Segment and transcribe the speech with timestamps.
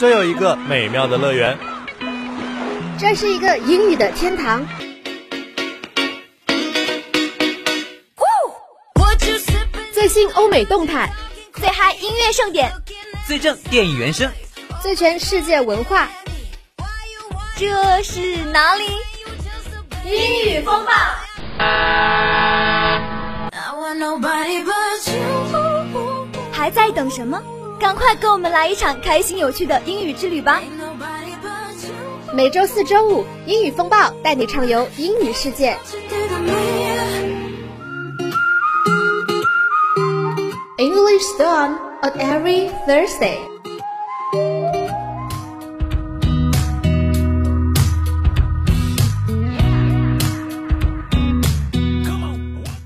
[0.00, 1.58] 这有一个美妙的乐园，
[2.98, 4.66] 这是一个英语的天堂。
[9.92, 11.12] 最新欧美动态，
[11.52, 12.72] 最嗨音乐盛典，
[13.26, 14.32] 最正电影原声，
[14.80, 16.08] 最全世界文化。
[17.58, 18.86] 这是哪里？
[20.06, 20.92] 英语风暴。
[26.50, 27.38] 还在等什么？
[27.80, 30.60] 赶快跟我们来一场开心有趣的英语之旅吧！
[32.34, 35.78] 每周四、周五，英语风暴带你畅游英语世界。
[40.76, 43.38] English Stone on every Thursday.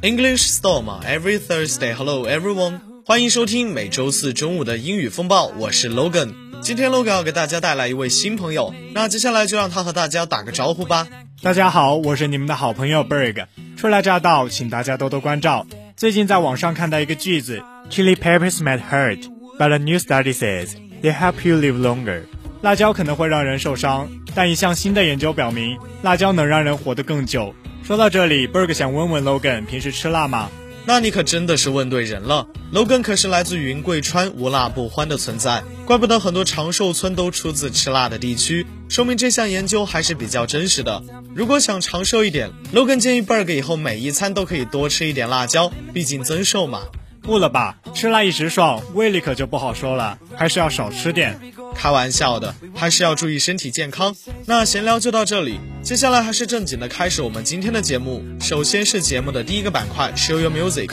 [0.03, 1.93] English Storm every Thursday.
[1.93, 2.94] Hello everyone.
[3.07, 6.33] 欢迎收听每周四中午的英语风暴，我是 Logan。
[6.63, 11.07] 今天 Logan 要给大家带来一位新朋友，那接下来就让他和大家打个招呼吧。
[11.43, 13.45] 大家好，我是你们的好朋友 Berg。
[13.77, 15.67] 初来乍到，请大家多多关照。
[15.99, 20.69] 最近在网上看到一个句子，Chili peppers might hurt, but a new study says
[21.03, 22.23] they help you live longer。
[22.63, 27.55] 辣椒可能会让人受伤，但一项新的研究表明，辣椒能让人活得更久。
[27.83, 30.51] 说到这里，Berg 想问问 Logan，平时吃辣吗？
[30.87, 32.47] 那你可真的是问对人了。
[32.73, 41.03] Logan 可是来自云贵川，无辣不欢的存在，怪不得很多长寿村都出自吃辣的地区，说明这项研究还是比较真实的。
[41.35, 46.83] 如果想长寿一点，Logan 建议 Berg 以后每一餐都可以多吃一点辣椒，毕竟增寿嘛。
[47.23, 51.41] 不了吧，吃辣一时爽，胃里可就不好受了，还是要少吃点。
[51.75, 54.15] 开玩笑的，还是要注意身体健康。
[54.47, 58.23] 那闲聊就到这里，接下来还是正经的开始我们今天的节目。
[58.41, 60.91] 首先是节目的第一个板块，Show Your Music，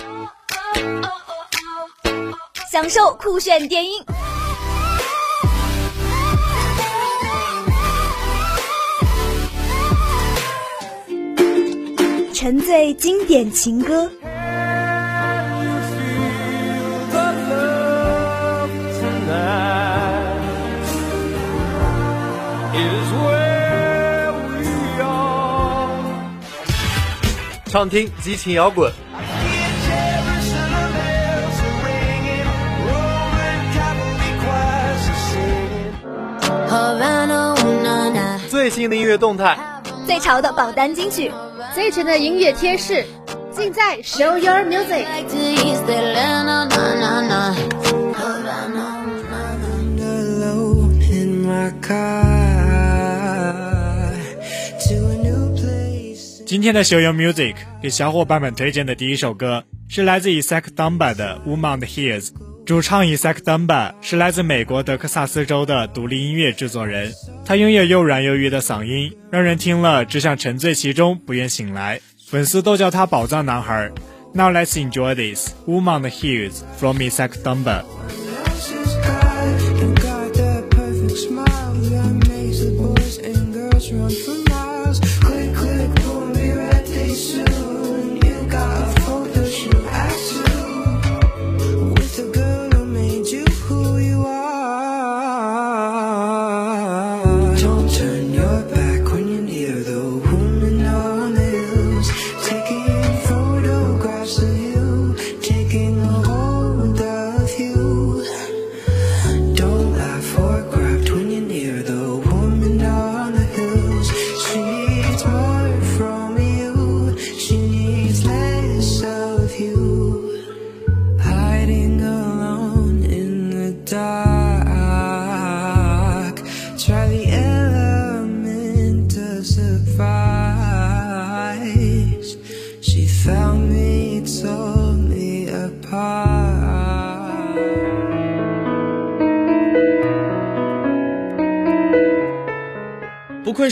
[2.71, 4.03] 享受酷炫电音，
[12.33, 14.11] 沉醉经典情歌。
[27.71, 28.91] 畅听激情摇滚，
[38.49, 39.57] 最新的音乐动态，
[40.05, 41.31] 最潮的榜单金曲，
[41.73, 43.05] 最全的音乐贴士，
[43.53, 45.05] 尽在 Show Your Music。
[56.51, 62.25] 今天的 showyou Music 给小伙伴们推荐的第一首歌是来自 Isaac Dumba 的《woman 的 hills》。
[62.65, 67.09] 主唱 Isaac Dumba 是来自美国德克萨斯州的独立音乐制作人，
[67.45, 72.01] 他拥有又软又欲的嗓音，让人听了只想沉醉其中，不愿醒来。
[72.27, 73.89] 粉丝都叫他“宝藏男孩”。
[74.35, 77.83] Now let's enjoy this《woman 的 hills》from Isaac Dumba。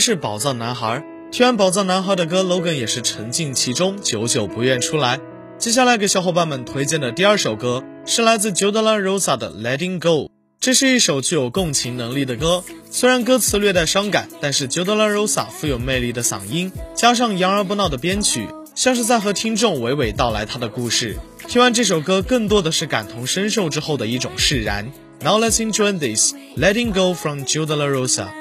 [0.00, 5.20] 是宝藏男孩，听完宝藏男孩的歌，Logan 也是沉浸其中，久久不愿出来。
[5.58, 10.24] 接下来给小伙伴们推荐的第二首歌是来自 j o d a l a Rosa 的《Letting Go》，
[10.58, 12.64] 这是一首具有共情能力的歌。
[12.90, 21.18] 虽然歌词略带伤感，但是 j o d a l a Rosa 富有魅力的嗓音，加上洋而不闹的编曲，像是在和听众娓娓道来他的故事。
[21.46, 24.90] 听完这首歌，更多的是感同身受之后的一种释然。
[25.22, 28.39] Now let's enjoy this Letting Go from j o d a l a Rosa。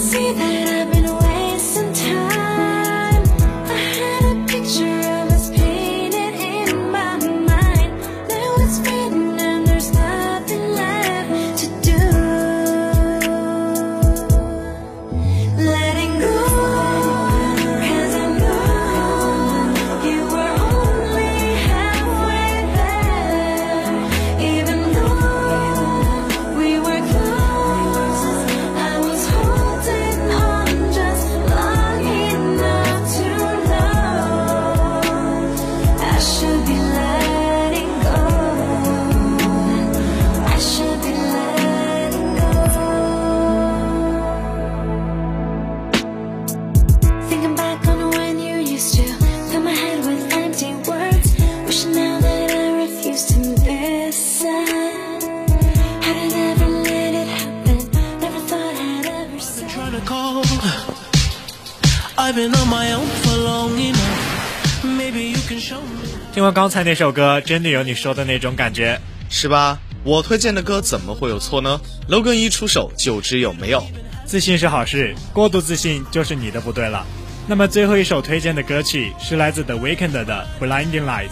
[0.00, 0.29] see
[66.52, 69.00] 刚才那首歌，真的有你说的那种感觉。
[69.32, 69.78] 是吧？
[70.02, 73.86] 我推荐的歌怎么会有错呢？logan 一出手就知有没有。
[74.26, 77.06] 自信是好事，过度自信就是你的不对了。
[77.46, 81.28] 那么最后一首推荐的歌曲是来自 The Weeknd 的《Blinding Lights》，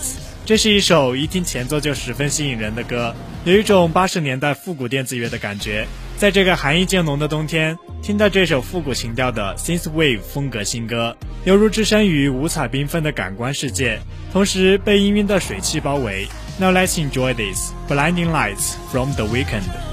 [0.46, 5.86] 这是一首一听前奏就十分吸引人的歌，有一种八十年代复古电子乐的感觉。
[6.18, 14.00] 在这个寒意渐浓的冬天，听到这首复古情调的 Synthwave 风格新歌，犹如置身于五彩缤纷的感官世界，
[14.32, 16.26] 同时被氤氲的水汽包围。
[16.58, 19.87] Now let's enjoy this Blinding Lights from The weekend.。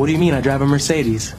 [0.00, 1.32] What do you mean I drive a Mercedes?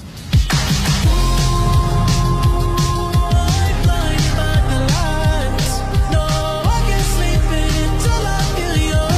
[3.84, 5.80] Blinded by the lights.
[6.12, 6.22] No,
[6.66, 9.10] I can't sleep until I feel your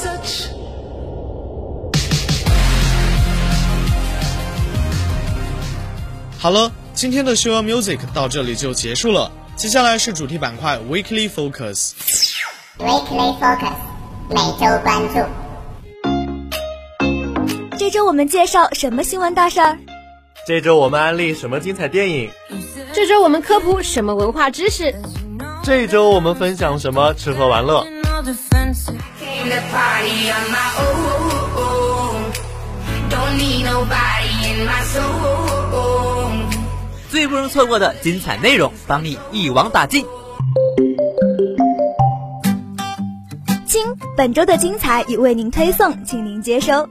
[0.00, 0.48] touch.
[6.38, 9.32] 好了，今天的 Show Music 到这里就结束了。
[9.56, 11.94] 接下来是主题板块 Weekly Focus。
[12.78, 13.74] Weekly Focus，
[14.28, 15.41] 每周关注。
[17.83, 19.77] 这周我们介绍什么新闻大事儿？
[20.47, 22.31] 这周我们安利什么精彩电影？
[22.93, 24.95] 这周我们科普什么文化知识？
[25.63, 27.85] 这周我们分享什么吃喝玩乐.
[37.09, 40.05] 最不容错过的精彩内容，帮你一网打尽。
[43.67, 43.85] 亲，
[44.15, 46.87] 本周的精彩已为您推送，请您接收。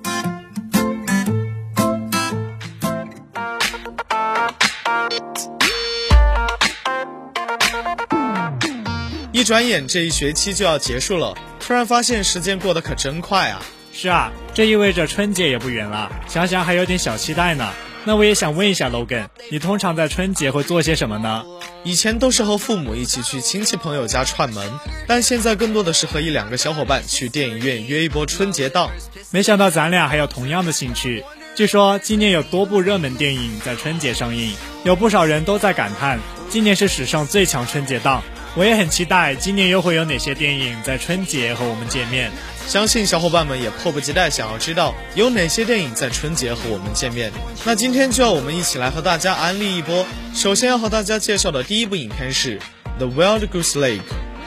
[9.33, 13.63] 一转眼这一学期就要结束了，突然发现时间过得可真快啊！
[13.91, 17.71] 是啊，这意味着春节也不远了，想想还有点小期待呢。
[18.05, 21.45] 那我也想问一下 Logan，你通常在春节会做些什么呢？
[21.83, 24.71] 以前都是和父母一起去亲戚朋友家串门，
[25.09, 28.91] 但现在更多的是和一两个小伙伴去电影院约一波春节档。
[29.31, 31.25] 没想到咱俩还有同样的兴趣。
[31.55, 36.19] 据说今年有多部热门电影在春节上映，有不少人都在感叹
[36.51, 38.23] 今年是史上最强春节档。
[38.55, 42.31] 我也很期待今年又会有哪些电影在春节和我们见面。
[42.67, 47.33] 相信小伙伴们也迫不及待想要知道有哪些电影在春节和我们见面。
[47.65, 50.05] 那今天就要我们一起来和大家安利一波。
[50.35, 52.59] 首先要和大家介绍的第一部影片是
[52.99, 54.01] 《The Wild Goose Lake》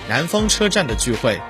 [0.07, 1.41] 南方车站的聚会。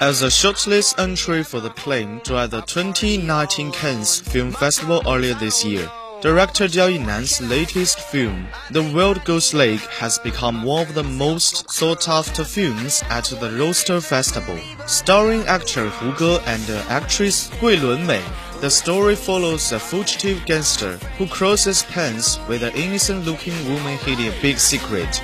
[0.00, 5.64] As a shortlist entry for the plane during the 2019 Cannes Film Festival earlier this
[5.64, 5.88] year,
[6.21, 11.69] director Jiao Yinan's latest film, The Wild Goose Lake, has become one of the most
[11.69, 14.57] sought-after films at the Roaster Festival.
[14.87, 18.21] Starring actor Hu Ge and actress Gui Lunmei,
[18.61, 24.41] the story follows a fugitive gangster who crosses paths with an innocent-looking woman hiding a
[24.41, 25.21] big secret.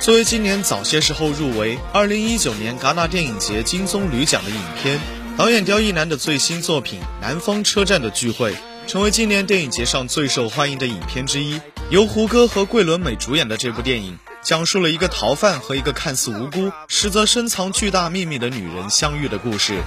[0.00, 4.98] 作为今年早些时候入围2019年戛纳电影节金棕榈奖的影片，
[5.36, 8.52] 导演刁亦男的最新作品《南方车站的聚会》
[8.86, 11.60] 成为今年电影节上最受欢迎的影片之一。
[11.90, 19.82] 由胡歌和桂纶镁主演的这部电影，讲述了一个逃犯和一个看似无辜，实则深藏巨大秘密的女人相遇的故事。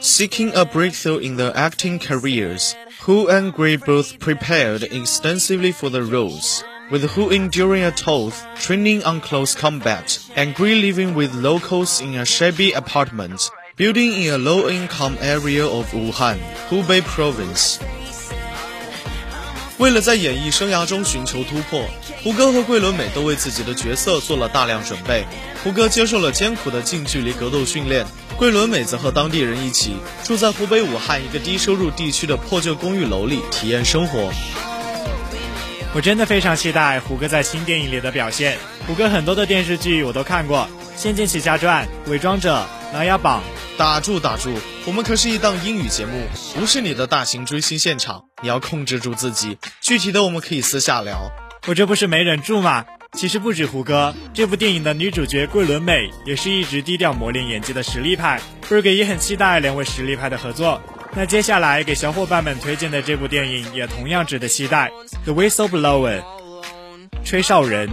[0.00, 6.00] Seeking a breakthrough in their acting careers, Hu and Gray both prepared extensively for the
[6.00, 12.00] roles with Hu enduring a tough training on close combat, and Gray living with locals
[12.00, 17.77] in a shabby apartment, building in a low-income area of Wuhan, Hubei province.
[19.77, 21.85] 为了在演艺生涯中寻求突破，
[22.23, 25.23] 胡歌和桂纶镁都为自己的角色做了大量准备。
[25.63, 28.03] 胡歌接受了艰苦的近距离格斗训练，
[28.35, 34.31] 桂纶镁则和当地人一起住在湖北武汉一个低收入地区的破旧公寓楼里体验生活。
[35.93, 38.57] 我真的非常期待胡歌在新电影里的表现。
[38.87, 40.67] 胡歌很多的电视剧我都看过，
[40.97, 42.55] 《仙剑奇侠传》《伪装者》
[42.93, 43.43] 《琅琊榜》。
[43.77, 44.51] 打住打住，
[44.87, 49.59] 我们可是一档英语节目，不是你的大型追星现场，你要控制住自己。
[49.79, 51.31] 具体的我们可以私下聊。
[51.67, 52.83] 我这不是没忍住吗？
[53.13, 58.41] 其实不止胡歌，这部电影的女主角桂纶镁也是一直低调磨练演技的实力派。
[58.67, 60.81] Berg 也很期待两位实力派的合作。
[61.13, 64.91] 那接下来给小伙伴们推荐的这部电影也同样值得期待，
[65.31, 66.21] 《The Whistleblower》
[67.23, 67.87] 吹哨人。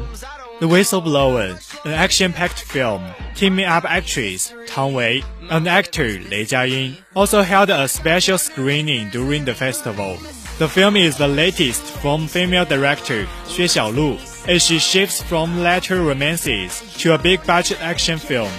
[0.64, 3.04] The Whistleblower, an action-packed film,
[3.34, 9.44] teaming up actress Tang Wei and actor Lei Jiaying, also held a special screening during
[9.44, 10.16] the festival.
[10.56, 14.16] The film is the latest from female director Xue Xiaolu,
[14.48, 18.50] as she shifts from latter romances to a big-budget action film.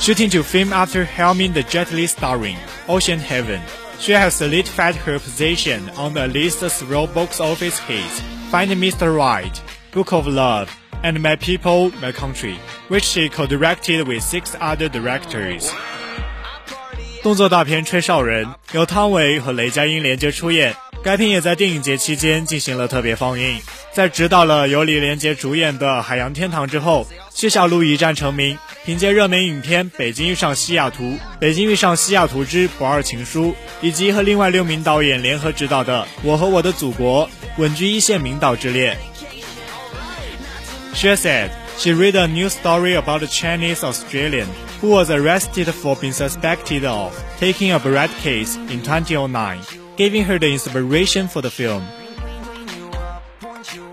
[0.00, 3.62] Shooting to film after helming the Jet Li starring Ocean Heaven,
[4.00, 9.16] she has solidified her position on the list of several box office hits, Find Mr.
[9.16, 10.68] Right, Book of Love,
[11.02, 12.56] and My People, My Country,
[12.88, 15.70] which she co-directed with six other directors.
[17.22, 23.60] 动作大片《吹哨人》由汤唯和雷佳音联结出演，该片也在电影节期间进行了特别放映。
[23.92, 31.04] 在执导了由李连杰主演的《海洋天堂》之后，谢小璐一战成名，凭借热门影片《北京遇上西雅图》
[31.38, 37.28] 《北京遇上西雅图之不二情书》，以及和另外六名导演联合执导的《我和我的祖国》，
[37.58, 38.96] 稳居一线名导之列。
[40.94, 44.46] She said she read a news story about a Chinese Australian
[44.80, 49.58] who was arrested for being suspected of taking a bread case in 2009,
[49.96, 51.82] giving her the inspiration for the film.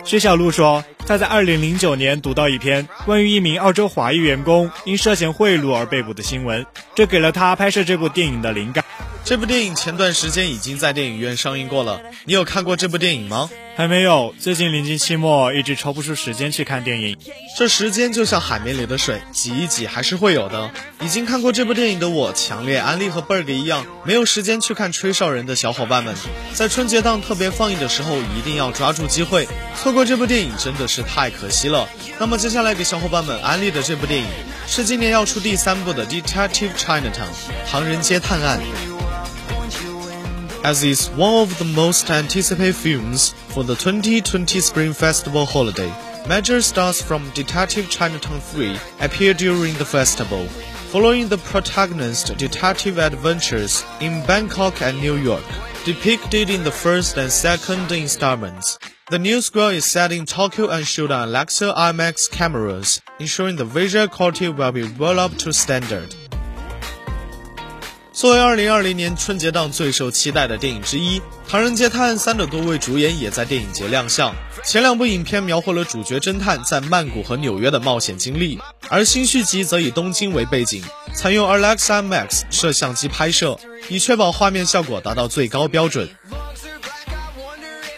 [0.03, 6.65] 薛晓璐说，她在2009年读到一篇关于一名澳洲华裔员工因涉嫌贿赂而被捕的新闻，
[6.95, 8.83] 这给了她拍摄这部电影的灵感。
[9.23, 13.49] 这部电影前段时间已经在电影院上映过了，你有看过这部电影吗？
[13.79, 17.15] 还没有，最近临近期末，一直抽不出时间去看电影。
[17.57, 20.69] 这时间就像海绵里的水，挤一挤还是会有的。
[20.99, 26.13] 已经看过这部电影的我，强烈安利和 Berg 一样，没有时间去看《吹哨人》的小伙伴们，
[26.53, 31.87] 在春节档特别放映的时候，一定要抓住机会，错过这部电影真的是太可惜了。
[32.19, 34.27] 那么接下来给小伙伴们安利的这部电影，
[34.67, 37.11] 是今年要出第三部的《Detective Chinatown》
[37.65, 38.59] 唐人街探案。
[40.63, 45.93] As is one of the most anticipated films for the 2020 Spring Festival holiday.
[46.27, 50.45] Major stars from Detective Chinatown 3 appear during the festival,
[50.91, 55.43] following the protagonist's detective adventures in Bangkok and New York,
[55.85, 58.77] depicted in the first and second installments.
[59.09, 63.65] The new square is set in Tokyo and shot on Alexa IMAX cameras, ensuring the
[63.65, 66.13] visual quality will be well up to standard.
[68.19, 74.35] 作为2020年春节档最受期待的电影之一，《唐人街探案三》的多位主演也在电影节亮相。
[74.61, 78.59] 前两部影片描绘了主角侦探在曼谷和纽约的冒险经历，
[78.89, 80.83] 而新续集则以东京为背景，
[81.13, 83.57] 采用 Alexa Max 摄像机拍摄，
[83.87, 86.09] 以确保画面效果达到最高标准。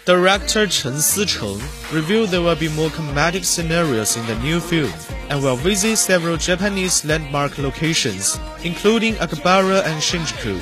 [0.05, 1.61] Director Chen Sicheng
[1.93, 4.93] revealed there will be more comedic scenarios in the new film
[5.29, 10.59] and will visit several Japanese landmark locations, including Akihabara and Shinjuku.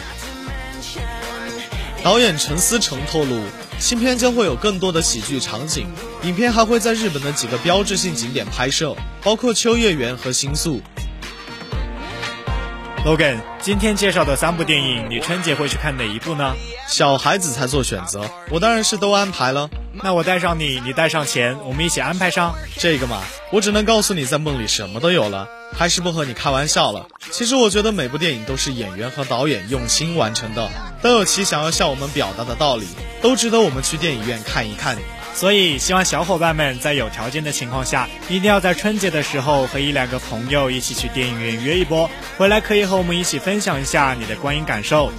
[2.02, 3.42] 导演陈思诚透露，
[3.78, 5.86] 新片将会有更多的喜剧场景，
[6.22, 10.82] 影片还会在日本的几个标志性景点拍摄，包括秋叶原和新宿。
[13.05, 16.53] Logan，今天介绍的三部电影，你春节会去看哪一部呢？
[16.85, 19.69] 小孩子才做选择，我当然是都安排了。
[20.03, 22.55] 那我带上你，你带上钱，我们一起安排上。
[22.77, 27.07] 这个嘛，我只能告诉你，在梦里什么都有了，还是不和你开玩笑了。
[27.31, 30.69] 其实我觉得每部电影都是演员和导演用心完成的，
[31.01, 32.85] 都有其想要向我们表达的道理，
[33.21, 34.97] 都值得我们去电影院看一看。
[35.39, 45.09] 所以，希望小伙伴们在有条件的情况下，一定要在春节的时候和一两个朋友一起去电影院约一波，回来可以和我们一起分享一下你的观影感受。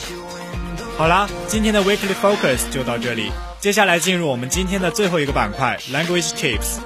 [0.98, 6.80] 好啦，今天的 Weekly Focus 就到这里，接下来进入我们今天的最后一个板块 Language Tips。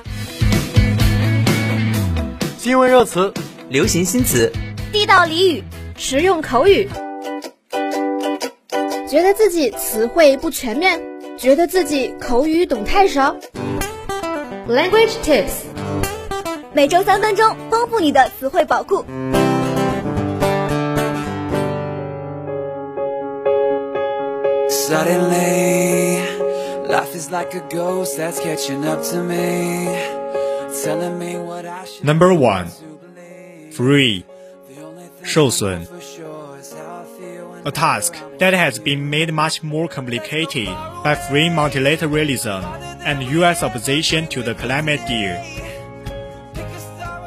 [2.56, 3.34] 新闻热词、
[3.68, 4.52] 流行新词、
[4.92, 5.64] 地道俚语、
[5.98, 6.88] 实用口语。
[9.10, 11.00] 觉得自己词汇不全面，
[11.43, 13.35] 觉得自己口语懂太少。
[14.67, 15.63] Language Tips，
[16.73, 19.03] 每周三分钟，丰富你的词汇宝库。
[24.69, 26.19] Suddenly,
[26.87, 29.95] life Life is like a ghost that's catching up to me,
[30.83, 33.73] telling me what I should Number do one, to believe.
[33.73, 34.23] Free,
[34.67, 35.87] The only thing 受损
[37.65, 40.67] a task that has been made much more complicated
[41.03, 42.63] by free multilateralism
[43.03, 43.63] and U.S.
[43.63, 45.35] opposition to the climate deal.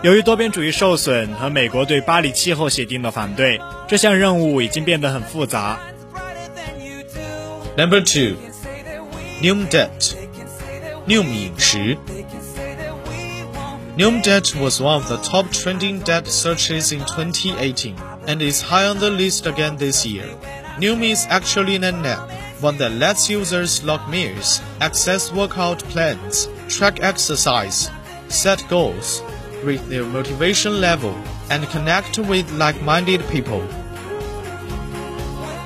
[0.03, 5.79] 由于多边主义受损和美国对巴黎气候协定的反对，这项任务已经变得很复杂。
[7.77, 8.37] Number two,
[9.41, 10.15] Neum debt.
[11.07, 11.97] Neum 饮食
[13.97, 17.95] Neum debt was one of the top trending debt searches in 2018
[18.27, 20.27] and is high on the list again this year.
[20.79, 27.01] Neum is actually an app, one that lets users log meals, access workout plans, track
[27.03, 27.91] exercise,
[28.29, 29.23] set goals,
[29.65, 31.15] rate their motivation level,
[31.51, 33.63] and connect with like-minded people.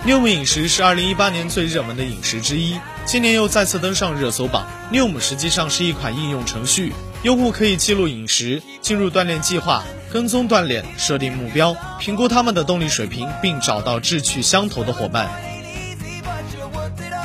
[0.05, 4.67] Neum 饮食是2018年最热门的饮食之一，今年又再次登上热搜榜。
[4.93, 6.93] Neum 实际上是一款应用程序，
[7.24, 15.30] 用户可以记录饮食、进入锻炼计划、跟踪锻炼、设定目标、评估他们的动力水平，并找到志趣相投的伙伴。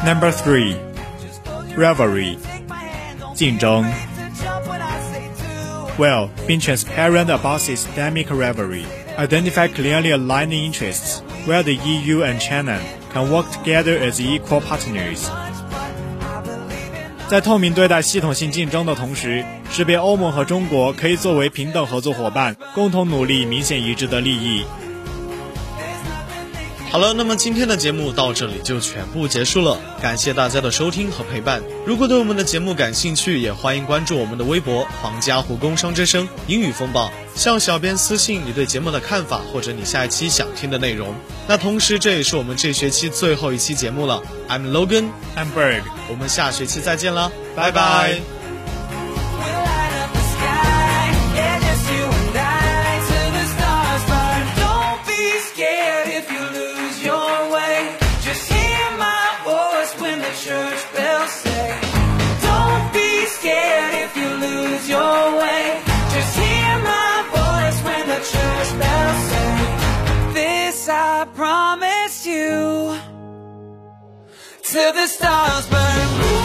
[0.04, 0.76] Number three,
[1.76, 2.36] rivalry,
[3.34, 3.90] 竞争。
[5.98, 8.84] Well, being transparent about systemic rivalry,
[9.16, 12.78] identify clearly aligned interests where the EU and China
[13.14, 15.30] can work together as equal partners.
[17.28, 24.64] 在透明对待系统性竞争的同时，识别欧盟和中国可以作为平等合作伙伴，共同努力明显一致的利益。
[26.96, 31.62] 好了，那么今天的节目到这里就全部结束了，感谢大家的收听和陪伴。
[31.84, 41.14] 如果对我们的节目感兴趣，也欢迎关注我们的微博“皇家湖工商之声英语风暴”，向小编私信你对节目的看法或者你下一期想听的内容。
[41.46, 44.22] 那同时，这也是我们这学期最后一期节目了。
[44.48, 48.35] I'm Logan，I'm Berg，我们下学期再见了，拜拜。
[74.92, 76.35] the stars burn blue.